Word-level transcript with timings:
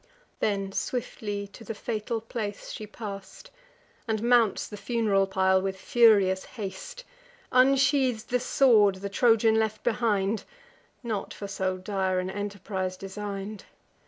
Then 0.39 0.71
swiftly 0.71 1.45
to 1.49 1.63
the 1.63 1.75
fatal 1.75 2.21
place 2.21 2.71
she 2.71 2.87
pass'd, 2.87 3.51
And 4.07 4.23
mounts 4.23 4.67
the 4.67 4.75
fun'ral 4.75 5.27
pile 5.27 5.61
with 5.61 5.77
furious 5.77 6.43
haste; 6.43 7.03
Unsheathes 7.51 8.23
the 8.23 8.39
sword 8.39 8.95
the 8.95 9.09
Trojan 9.09 9.59
left 9.59 9.83
behind 9.83 10.43
(Not 11.03 11.35
for 11.35 11.47
so 11.47 11.77
dire 11.77 12.17
an 12.17 12.31
enterprise 12.31 12.97
design'd). 12.97 13.65